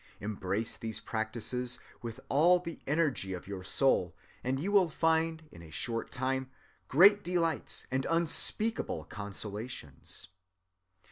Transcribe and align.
"Embrace 0.19 0.77
these 0.77 0.99
practices 0.99 1.77
with 2.01 2.19
all 2.27 2.57
the 2.57 2.81
energy 2.87 3.33
of 3.33 3.47
your 3.47 3.63
soul 3.63 4.15
and 4.43 4.59
you 4.59 4.71
will 4.71 4.89
find 4.89 5.47
in 5.51 5.61
a 5.61 5.69
short 5.69 6.11
time 6.11 6.49
great 6.87 7.23
delights 7.23 7.85
and 7.91 8.07
unspeakable 8.09 9.03
consolations. 9.03 10.29